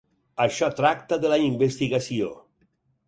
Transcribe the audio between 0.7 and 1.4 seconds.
tracta de la